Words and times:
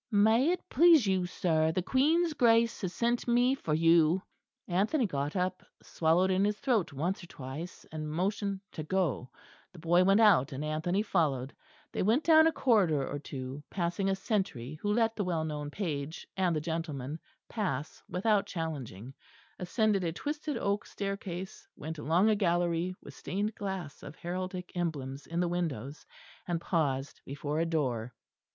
"May 0.09 0.49
it 0.49 0.67
please 0.67 1.05
you, 1.05 1.27
sir, 1.27 1.71
the 1.71 1.83
Queen's 1.83 2.33
Grace 2.33 2.81
has 2.81 2.91
sent 2.91 3.27
me 3.27 3.53
for 3.53 3.75
you." 3.75 4.23
Anthony 4.67 5.05
got 5.05 5.35
up, 5.35 5.63
swallowed 5.83 6.31
in 6.31 6.43
his 6.43 6.57
throat 6.57 6.91
once 6.91 7.21
or 7.23 7.27
twice, 7.27 7.85
and 7.91 8.09
motioned 8.11 8.61
to 8.71 8.81
go; 8.81 9.29
the 9.71 9.77
boy 9.77 10.03
went 10.03 10.19
out 10.19 10.53
and 10.53 10.65
Anthony 10.65 11.03
followed. 11.03 11.55
They 11.91 12.01
went 12.01 12.23
down 12.23 12.47
a 12.47 12.51
corridor 12.51 13.07
or 13.07 13.19
two, 13.19 13.61
passing 13.69 14.09
a 14.09 14.15
sentry 14.15 14.73
who 14.81 14.91
let 14.91 15.15
the 15.15 15.23
well 15.23 15.45
known 15.45 15.69
page 15.69 16.25
and 16.35 16.55
the 16.55 16.61
gentleman 16.61 17.19
pass 17.47 18.01
without 18.09 18.47
challenging; 18.47 19.13
ascended 19.59 20.03
a 20.03 20.11
twisted 20.11 20.57
oak 20.57 20.83
staircase, 20.87 21.67
went 21.75 21.99
along 21.99 22.27
a 22.27 22.33
gallery, 22.35 22.95
with 23.03 23.13
stained 23.13 23.53
glass 23.53 24.01
of 24.01 24.15
heraldic 24.15 24.71
emblems 24.75 25.27
in 25.27 25.39
the 25.41 25.47
windows, 25.47 26.07
and 26.47 26.59
paused 26.59 27.21
before 27.23 27.59
a 27.59 27.67
door. 27.67 28.15